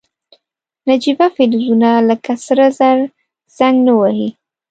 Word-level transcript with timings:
نجیبه 0.89 1.25
فلزونه 1.35 1.91
لکه 2.07 2.33
سره 2.45 2.65
زر 2.77 2.97
زنګ 3.57 3.75
نه 3.87 3.93
وهي. 3.99 4.29